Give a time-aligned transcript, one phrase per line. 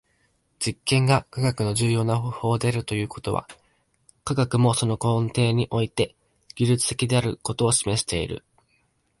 [0.57, 3.47] 実験が科学の重要な方法であるということは、
[4.23, 6.15] 科学もその根底において
[6.55, 8.43] 技術的であることを示している。